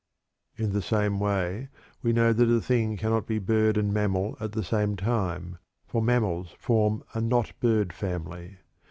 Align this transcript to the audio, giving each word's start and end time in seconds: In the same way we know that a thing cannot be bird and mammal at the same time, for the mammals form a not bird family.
In 0.57 0.71
the 0.73 0.81
same 0.81 1.19
way 1.19 1.69
we 2.01 2.11
know 2.11 2.33
that 2.33 2.49
a 2.49 2.59
thing 2.59 2.97
cannot 2.97 3.27
be 3.27 3.37
bird 3.37 3.77
and 3.77 3.93
mammal 3.93 4.35
at 4.39 4.53
the 4.53 4.63
same 4.63 4.95
time, 4.95 5.59
for 5.85 6.01
the 6.01 6.05
mammals 6.05 6.55
form 6.57 7.03
a 7.13 7.21
not 7.21 7.51
bird 7.61 7.93
family. 7.93 8.57